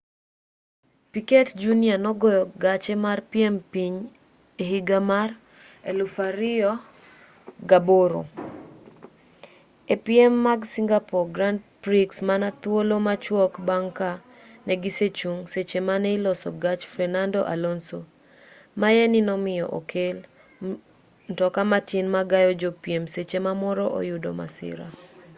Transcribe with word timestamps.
piquet 1.11 1.47
jr 1.61 1.97
nogoyo 2.05 2.43
gache 2.63 2.93
mar 3.05 3.17
piem 3.31 3.55
piny 3.73 3.95
e 4.61 4.63
higa 4.71 4.99
mar 5.11 5.29
2008 5.85 8.23
e 9.93 9.95
piem 10.05 10.33
mag 10.47 10.59
singapore 10.75 11.27
grand 11.35 11.59
prix 11.83 12.09
mana 12.29 12.47
thuolo 12.61 12.95
machwok 13.07 13.53
bang' 13.67 13.91
ka 13.99 14.11
negisechung' 14.67 15.45
seche 15.53 15.79
mane 15.87 16.09
iloso 16.17 16.49
gach 16.63 16.81
fernando 16.95 17.39
alonso 17.53 17.99
maye 18.81 19.03
ni 19.11 19.19
nomiyo 19.27 19.65
okel 19.79 20.17
mtoka 21.31 21.61
matin 21.71 22.05
ma 22.15 22.21
gayo 22.31 22.51
jopiem 22.61 23.03
seche 23.15 23.37
ma 23.45 23.53
moro 23.63 23.85
oyudo 23.99 24.29
masira 24.39 24.87